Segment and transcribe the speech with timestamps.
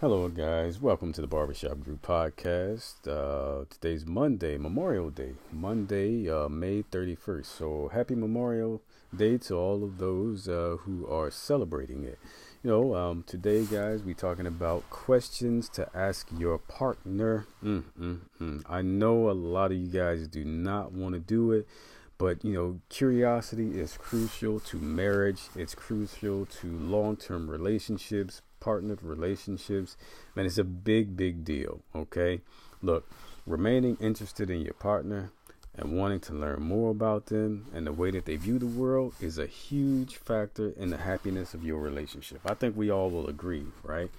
[0.00, 0.80] Hello, guys.
[0.80, 3.06] Welcome to the Barbershop Group podcast.
[3.06, 7.44] Uh, today's Monday, Memorial Day, Monday, uh, May 31st.
[7.44, 8.80] So, happy Memorial
[9.14, 12.18] Day to all of those uh, who are celebrating it.
[12.62, 17.46] You know, um, today, guys, we talking about questions to ask your partner.
[17.62, 18.62] Mm, mm, mm.
[18.66, 21.68] I know a lot of you guys do not want to do it,
[22.16, 25.42] but you know, curiosity is crucial to marriage.
[25.54, 29.96] It's crucial to long-term relationships, partnered relationships.
[30.34, 31.80] Man, it's a big, big deal.
[31.94, 32.40] Okay,
[32.82, 33.10] look,
[33.46, 35.32] remaining interested in your partner
[35.74, 39.14] and wanting to learn more about them and the way that they view the world
[39.20, 42.40] is a huge factor in the happiness of your relationship.
[42.44, 44.10] I think we all will agree, right?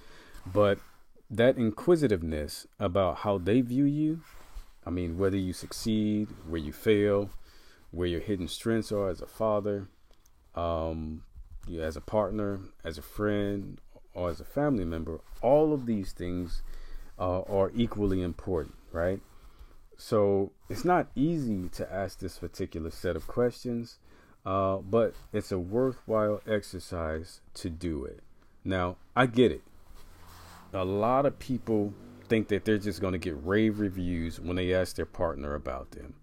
[0.50, 0.78] But
[1.30, 4.20] that inquisitiveness about how they view you,
[4.84, 7.30] I mean, whether you succeed, where you fail,
[7.90, 9.88] where your hidden strengths are as a father,
[10.54, 11.22] um,
[11.66, 13.80] you as a partner, as a friend,
[14.14, 16.62] or as a family member, all of these things
[17.18, 19.20] uh, are equally important, right?
[19.96, 23.98] So it's not easy to ask this particular set of questions,
[24.44, 28.20] uh, but it's a worthwhile exercise to do it.
[28.64, 29.62] Now, I get it.
[30.72, 31.94] A lot of people
[32.28, 35.90] think that they're just going to get rave reviews when they ask their partner about
[35.92, 36.14] them.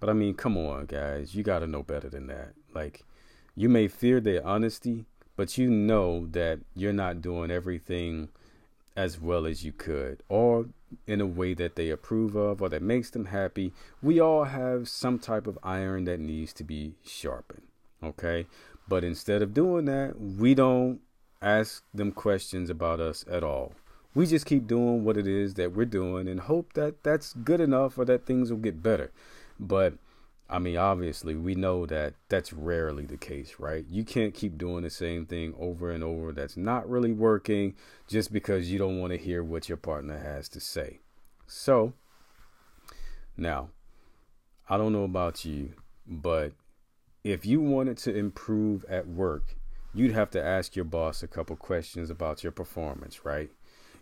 [0.00, 1.34] But I mean, come on, guys.
[1.34, 2.54] You got to know better than that.
[2.74, 3.04] Like,
[3.54, 5.04] you may fear their honesty,
[5.38, 8.28] but you know that you're not doing everything
[8.96, 10.66] as well as you could or
[11.06, 13.72] in a way that they approve of or that makes them happy.
[14.02, 17.62] We all have some type of iron that needs to be sharpened.
[18.02, 18.46] Okay.
[18.88, 20.98] But instead of doing that, we don't
[21.40, 23.74] ask them questions about us at all.
[24.16, 27.60] We just keep doing what it is that we're doing and hope that that's good
[27.60, 29.12] enough or that things will get better.
[29.60, 29.94] But
[30.50, 33.84] I mean, obviously, we know that that's rarely the case, right?
[33.86, 37.74] You can't keep doing the same thing over and over that's not really working
[38.06, 41.00] just because you don't want to hear what your partner has to say.
[41.46, 41.92] So,
[43.36, 43.68] now,
[44.70, 45.74] I don't know about you,
[46.06, 46.52] but
[47.22, 49.56] if you wanted to improve at work,
[49.92, 53.50] you'd have to ask your boss a couple questions about your performance, right?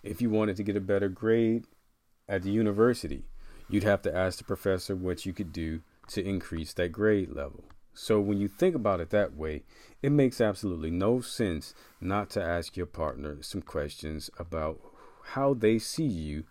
[0.04, 1.66] If you wanted to get a better grade
[2.28, 3.24] at the university,
[3.68, 7.64] you'd have to ask the professor what you could do to increase that grade level.
[7.94, 9.62] So when you think about it that way,
[10.02, 14.80] it makes absolutely no sense not to ask your partner some questions about
[15.30, 16.44] how they see you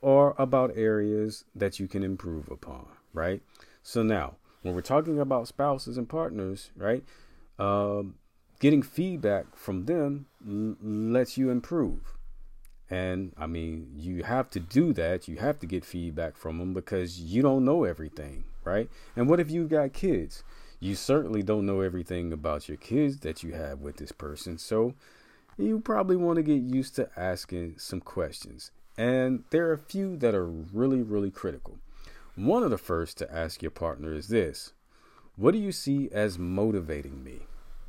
[0.00, 3.42] or about areas that you can improve upon, right?
[3.82, 7.04] So now, when we're talking about spouses and partners, right?
[7.58, 8.16] Um,
[8.58, 12.15] getting feedback from them l- lets you improve.
[12.88, 15.26] And I mean, you have to do that.
[15.26, 18.88] You have to get feedback from them because you don't know everything, right?
[19.16, 20.44] And what if you've got kids?
[20.78, 24.58] You certainly don't know everything about your kids that you have with this person.
[24.58, 24.94] So
[25.56, 28.70] you probably want to get used to asking some questions.
[28.96, 31.78] And there are a few that are really, really critical.
[32.34, 34.74] One of the first to ask your partner is this
[35.36, 37.40] What do you see as motivating me?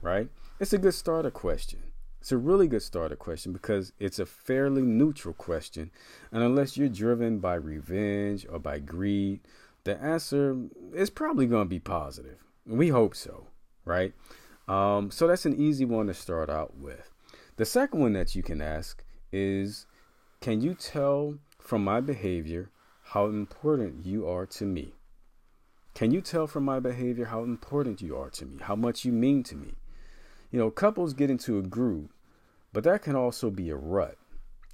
[0.02, 0.30] Right?
[0.60, 1.80] It's a good starter question.
[2.20, 5.92] It's a really good starter question because it's a fairly neutral question.
[6.32, 9.42] And unless you're driven by revenge or by greed,
[9.84, 10.58] the answer
[10.94, 12.40] is probably going to be positive.
[12.66, 13.48] We hope so,
[13.86, 14.14] right?
[14.68, 17.14] Um, so that's an easy one to start out with.
[17.56, 19.86] The second one that you can ask is
[20.42, 22.70] Can you tell from my behavior
[23.04, 24.94] how important you are to me?
[25.94, 29.12] Can you tell from my behavior how important you are to me, how much you
[29.12, 29.74] mean to me?
[30.52, 32.10] You know, couples get into a groove,
[32.74, 34.18] but that can also be a rut.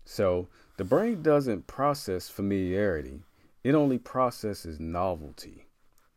[0.05, 0.47] So
[0.77, 3.21] the brain doesn't process familiarity,
[3.63, 5.67] it only processes novelty.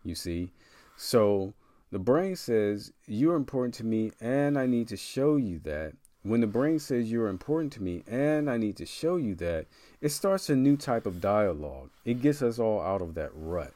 [0.03, 0.53] You see?
[0.97, 1.55] So
[1.91, 5.93] the brain says, You're important to me, and I need to show you that.
[6.27, 9.66] When the brain says you're important to me and I need to show you that,
[10.00, 11.91] it starts a new type of dialogue.
[12.05, 13.72] It gets us all out of that rut.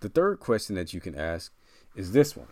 [0.00, 1.52] The third question that you can ask
[1.94, 2.48] is this one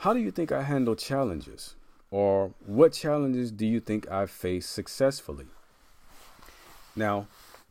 [0.00, 1.74] How do you think I handle challenges?
[2.10, 5.44] Or what challenges do you think I've faced successfully?
[6.96, 7.26] Now,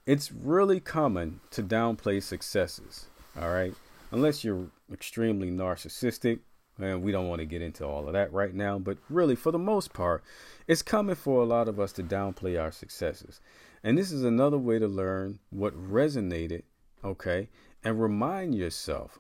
[0.06, 3.74] it's really common to downplay successes, all right?
[4.12, 6.42] Unless you're extremely narcissistic,
[6.78, 9.52] and we don't want to get into all of that right now, but really, for
[9.52, 10.24] the most part,
[10.68, 13.42] it's common for a lot of us to downplay our successes.
[13.84, 16.62] And this is another way to learn what resonated,
[17.04, 17.50] okay?
[17.84, 19.18] And remind yourself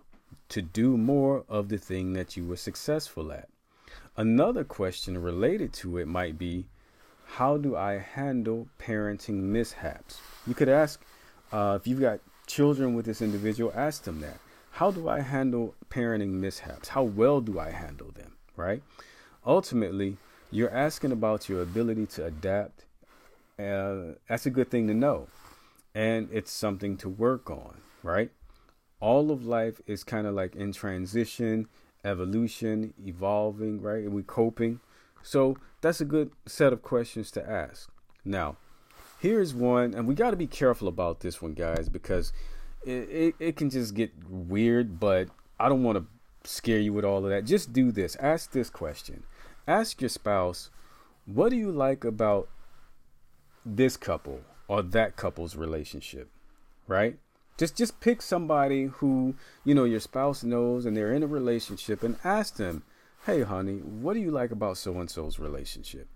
[0.49, 3.49] to do more of the thing that you were successful at.
[4.17, 6.65] Another question related to it might be
[7.25, 10.19] how do I handle parenting mishaps?
[10.47, 11.01] You could ask
[11.51, 14.39] uh, if you've got children with this individual, ask them that.
[14.71, 16.89] How do I handle parenting mishaps?
[16.89, 18.33] How well do I handle them?
[18.55, 18.81] Right?
[19.45, 20.17] Ultimately,
[20.51, 22.85] you're asking about your ability to adapt
[23.59, 25.27] uh, that's a good thing to know.
[25.93, 28.31] And it's something to work on, right?
[28.99, 31.67] All of life is kind of like in transition,
[32.03, 34.03] evolution, evolving, right?
[34.03, 34.79] And we coping.
[35.21, 37.89] So that's a good set of questions to ask.
[38.25, 38.57] Now,
[39.19, 42.33] here's one, and we got to be careful about this one, guys, because
[42.85, 45.29] it, it, it can just get weird, but
[45.59, 47.45] I don't want to scare you with all of that.
[47.45, 48.15] Just do this.
[48.17, 49.23] Ask this question.
[49.67, 50.69] Ask your spouse,
[51.25, 52.49] what do you like about
[53.65, 56.29] this couple or that couple's relationship?
[56.87, 57.17] Right?
[57.59, 62.01] Just just pick somebody who, you know, your spouse knows and they're in a relationship
[62.01, 62.81] and ask them,
[63.27, 66.07] "Hey honey, what do you like about so and so's relationship?"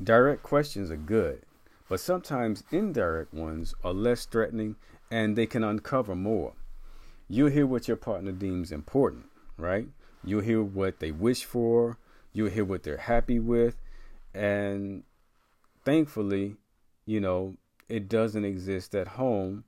[0.00, 1.42] Direct questions are good,
[1.88, 4.76] but sometimes indirect ones are less threatening
[5.10, 6.52] and they can uncover more.
[7.26, 9.26] You'll hear what your partner deems important
[9.56, 9.88] right?
[10.22, 11.98] You'll hear what they wish for,
[12.32, 13.76] you'll hear what they're happy with,
[14.32, 15.04] and
[15.84, 16.56] thankfully,
[17.06, 17.56] you know,
[17.88, 19.64] it doesn't exist at home.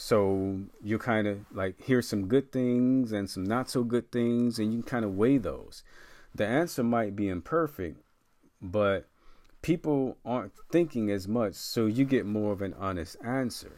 [0.00, 4.58] So you kind of like hear some good things and some not so good things,
[4.58, 5.84] and you can kind of weigh those.
[6.34, 8.00] The answer might be imperfect,
[8.62, 9.06] but
[9.60, 13.72] people aren't thinking as much, so you get more of an honest answer,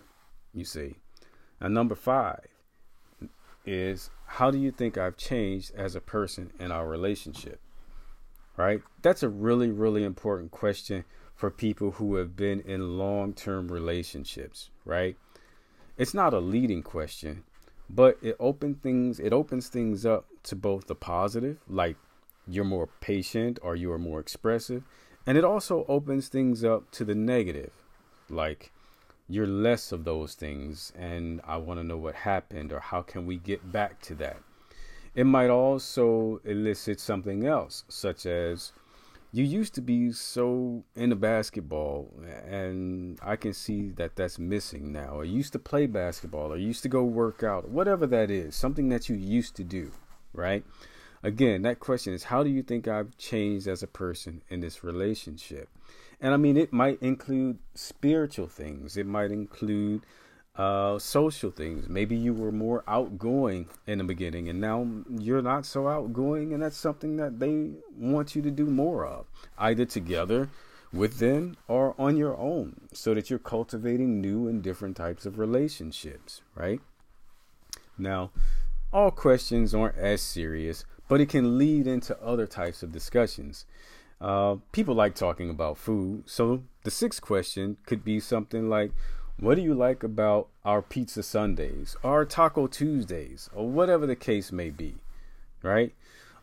[0.55, 0.95] you see.
[1.61, 2.47] Now, number five
[3.67, 7.61] is how do you think I've changed as a person in our relationship?
[8.57, 8.81] Right?
[9.03, 11.05] That's a really, really important question
[11.35, 15.17] for people who have been in long term relationships, right?
[15.99, 17.45] It's not a leading question,
[17.91, 21.97] but it opens things it opens things up to both the positive, like
[22.47, 24.85] you're more patient or you are more expressive,
[25.27, 27.73] and it also opens things up to the negative,
[28.31, 28.73] like
[29.29, 33.27] you're less of those things and I want to know what happened or how can
[33.27, 34.39] we get back to that.
[35.15, 38.73] It might also elicit something else, such as
[39.35, 42.13] you used to be so into basketball
[42.47, 45.15] and I can see that that's missing now.
[45.15, 48.91] Or used to play basketball or used to go work out, whatever that is, something
[48.91, 49.91] that you used to do,
[50.35, 50.65] right?
[51.23, 54.85] Again, that question is how do you think I've changed as a person in this
[54.85, 55.71] relationship?
[56.21, 60.03] And I mean, it might include spiritual things, it might include
[60.57, 61.89] uh, social things.
[61.89, 66.63] Maybe you were more outgoing in the beginning and now you're not so outgoing, and
[66.63, 69.27] that's something that they want you to do more of,
[69.59, 70.51] either together
[70.93, 75.39] with them or on your own, so that you're cultivating new and different types of
[75.39, 76.81] relationships, right?
[77.97, 78.31] Now,
[78.93, 83.65] all questions aren't as serious, but it can lead into other types of discussions.
[84.21, 86.25] Uh, people like talking about food.
[86.27, 88.93] So the sixth question could be something like,
[89.39, 94.53] what do you like about our pizza Sundays, our Taco Tuesdays, or whatever the case
[94.53, 94.97] may be,
[95.63, 95.95] right?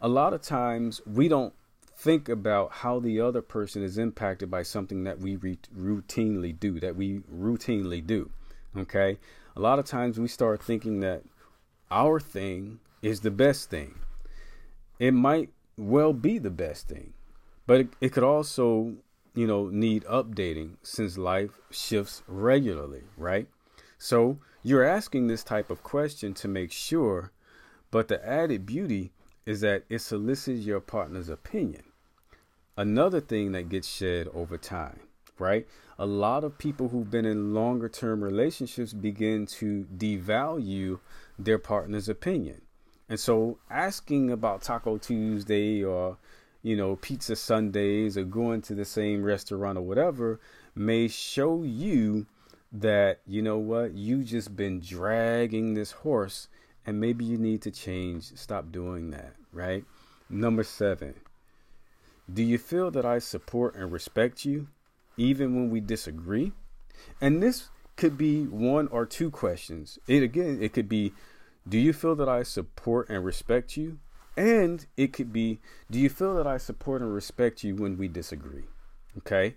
[0.01, 1.53] A lot of times we don't
[1.95, 6.79] think about how the other person is impacted by something that we re- routinely do,
[6.79, 8.29] that we routinely do,
[8.75, 9.17] okay?
[9.55, 11.23] A lot of times we start thinking that
[11.91, 13.99] our thing is the best thing.
[14.99, 17.13] It might well be the best thing
[17.69, 18.95] but it, it could also,
[19.39, 23.47] you know, need updating since life shifts regularly, right?
[23.97, 27.31] So you're asking this type of question to make sure,
[27.89, 29.13] but the added beauty
[29.45, 31.83] is that it solicits your partner's opinion.
[32.75, 34.99] Another thing that gets shed over time,
[35.37, 35.65] right?
[35.97, 40.99] A lot of people who've been in longer term relationships begin to devalue
[41.37, 42.59] their partner's opinion.
[43.07, 46.17] And so asking about Taco Tuesday or
[46.61, 50.39] you know, pizza Sundays or going to the same restaurant or whatever
[50.75, 52.25] may show you
[52.71, 56.47] that, you know what, you just been dragging this horse
[56.85, 59.85] and maybe you need to change, stop doing that, right?
[60.29, 61.15] Number seven,
[62.31, 64.67] do you feel that I support and respect you
[65.17, 66.51] even when we disagree?
[67.21, 69.97] And this could be one or two questions.
[70.07, 71.13] It again, it could be,
[71.67, 73.99] do you feel that I support and respect you
[74.39, 75.59] and it could be,
[75.91, 78.63] do you feel that I support and respect you when we disagree?
[79.17, 79.55] Okay?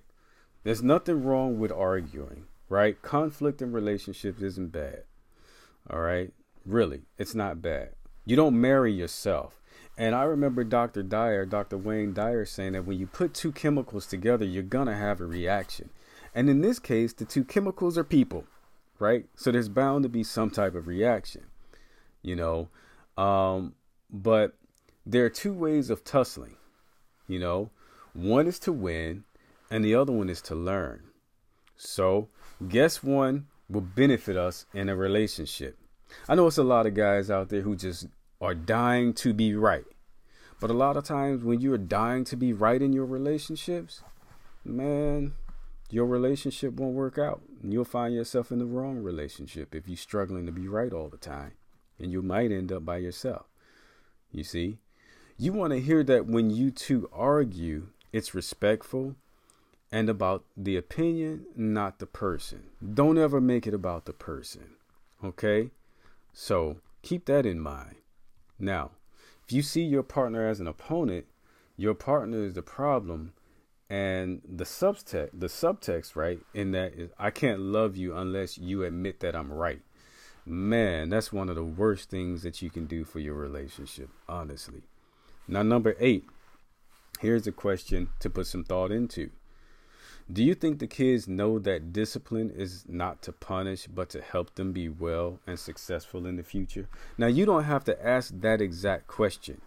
[0.65, 3.01] There's nothing wrong with arguing, right?
[3.01, 5.05] Conflict in relationships isn't bad.
[5.89, 6.33] All right?
[6.67, 7.91] Really, it's not bad.
[8.27, 9.61] You don't marry yourself.
[9.97, 11.05] And I remember Dr.
[11.05, 11.79] Dyer, Dr.
[11.79, 15.27] Wayne Dyer, saying that when you put two chemicals together, you're going to have a
[15.27, 15.91] reaction.
[16.35, 18.47] And in this case, the two chemicals are people,
[18.99, 19.27] right?
[19.37, 21.43] So there's bound to be some type of reaction,
[22.21, 22.69] you know.
[23.17, 23.75] Um,
[24.11, 24.57] but
[25.05, 26.57] there are two ways of tussling.
[27.27, 27.71] You know,
[28.13, 29.25] one is to win,
[29.71, 31.05] and the other one is to learn.
[31.77, 32.29] So,
[32.69, 35.79] guess one will benefit us in a relationship.
[36.29, 38.07] I know it's a lot of guys out there who just
[38.41, 39.85] are dying to be right.
[40.61, 44.03] But a lot of times when you're dying to be right in your relationships,
[44.65, 45.33] man,
[45.91, 47.43] your relationship won't work out.
[47.63, 51.09] And You'll find yourself in the wrong relationship if you're struggling to be right all
[51.09, 51.53] the time.
[51.99, 53.47] And you might end up by yourself.
[54.31, 54.79] You see?
[55.43, 59.17] You want to hear that when you two argue, it's respectful
[59.91, 62.67] and about the opinion, not the person.
[62.95, 64.77] Don't ever make it about the person.
[65.25, 65.71] Okay?
[66.33, 67.97] So keep that in mind.
[68.57, 68.93] Now,
[69.45, 71.27] if you see your partner as an opponent,
[71.77, 73.33] your partner is the problem
[73.91, 78.85] and the subtext the subtext right in that is i can't love you unless you
[78.85, 79.83] admit that i'm right
[80.47, 84.83] man that's one of the worst things that you can do for your relationship honestly
[85.49, 86.25] now number eight
[87.21, 89.31] here's a question to put some thought into
[90.33, 94.55] do you think the kids know that discipline is not to punish but to help
[94.55, 98.61] them be well and successful in the future now you don't have to ask that
[98.61, 99.61] exact question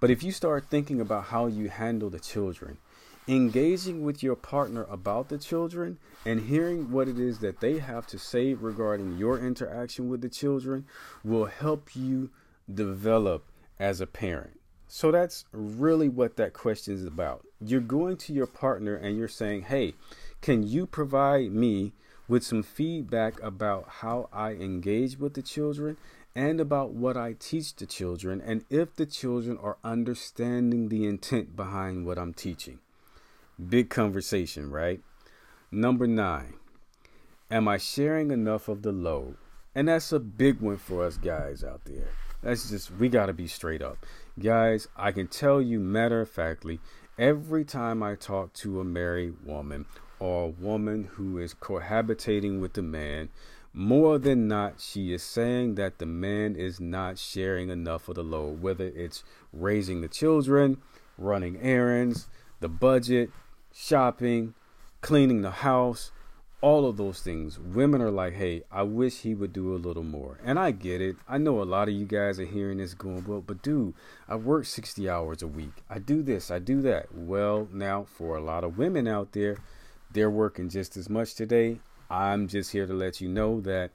[0.00, 2.78] but if you start thinking about how you handle the children
[3.26, 8.06] engaging with your partner about the children and hearing what it is that they have
[8.06, 10.84] to say regarding your interaction with the children
[11.22, 12.30] will help you
[12.72, 13.46] develop
[13.78, 14.60] as a parent.
[14.88, 17.46] So that's really what that question is about.
[17.60, 19.94] You're going to your partner and you're saying, Hey,
[20.40, 21.92] can you provide me
[22.28, 25.96] with some feedback about how I engage with the children
[26.34, 31.54] and about what I teach the children, and if the children are understanding the intent
[31.54, 32.80] behind what I'm teaching?
[33.68, 35.00] Big conversation, right?
[35.70, 36.54] Number nine,
[37.50, 39.36] am I sharing enough of the load?
[39.76, 42.08] And that's a big one for us guys out there.
[42.44, 44.04] That's just, we got to be straight up.
[44.38, 46.78] Guys, I can tell you matter of factly,
[47.18, 49.86] every time I talk to a married woman
[50.20, 53.30] or a woman who is cohabitating with a man,
[53.72, 58.22] more than not, she is saying that the man is not sharing enough of the
[58.22, 60.82] load, whether it's raising the children,
[61.16, 62.28] running errands,
[62.60, 63.30] the budget,
[63.72, 64.52] shopping,
[65.00, 66.12] cleaning the house,
[66.64, 67.58] all of those things.
[67.58, 70.38] Women are like, hey, I wish he would do a little more.
[70.42, 71.16] And I get it.
[71.28, 73.92] I know a lot of you guys are hearing this going, well, but dude,
[74.26, 75.82] I work 60 hours a week.
[75.90, 77.14] I do this, I do that.
[77.14, 79.58] Well, now, for a lot of women out there,
[80.10, 81.80] they're working just as much today.
[82.08, 83.90] I'm just here to let you know that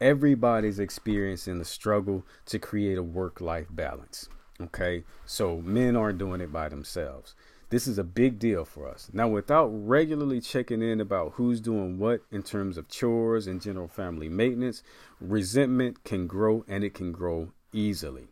[0.00, 4.28] everybody's experiencing the struggle to create a work life balance.
[4.64, 7.34] Okay, so men aren't doing it by themselves.
[7.70, 9.08] This is a big deal for us.
[9.12, 13.88] Now, without regularly checking in about who's doing what in terms of chores and general
[13.88, 14.82] family maintenance,
[15.20, 18.28] resentment can grow and it can grow easily.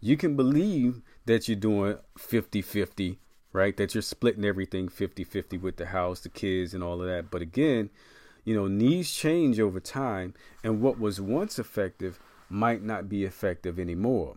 [0.00, 3.18] You can believe that you're doing 50 50,
[3.52, 3.76] right?
[3.76, 7.30] That you're splitting everything 50 50 with the house, the kids, and all of that.
[7.30, 7.90] But again,
[8.44, 10.32] you know, needs change over time,
[10.64, 14.36] and what was once effective might not be effective anymore.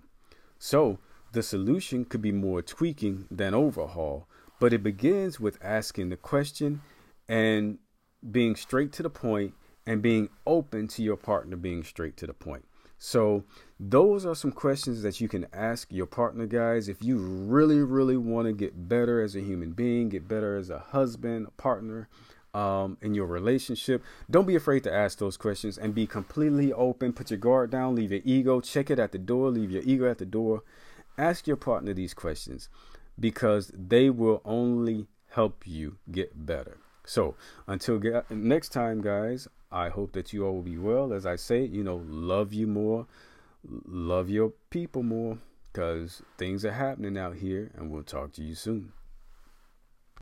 [0.59, 0.99] So,
[1.33, 4.27] the solution could be more tweaking than overhaul,
[4.59, 6.81] but it begins with asking the question
[7.27, 7.79] and
[8.31, 9.53] being straight to the point
[9.85, 12.65] and being open to your partner being straight to the point.
[12.99, 13.43] So,
[13.77, 16.87] those are some questions that you can ask your partner, guys.
[16.87, 20.69] If you really, really want to get better as a human being, get better as
[20.69, 22.07] a husband, a partner,
[22.53, 27.11] um, in your relationship, don't be afraid to ask those questions and be completely open.
[27.11, 30.09] Put your guard down, leave your ego, check it at the door, leave your ego
[30.09, 30.63] at the door,
[31.17, 32.69] Ask your partner these questions
[33.19, 36.77] because they will only help you get better.
[37.05, 37.35] So,
[37.67, 41.13] until get, next time, guys, I hope that you all will be well.
[41.13, 43.07] As I say, you know, love you more,
[43.85, 45.37] love your people more
[45.71, 48.93] because things are happening out here, and we'll talk to you soon.